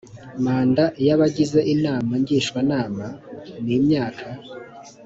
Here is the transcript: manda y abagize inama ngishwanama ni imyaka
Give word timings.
manda 0.45 0.83
y 1.05 1.09
abagize 1.15 1.59
inama 1.73 2.11
ngishwanama 2.21 3.05
ni 3.65 3.71
imyaka 3.79 4.27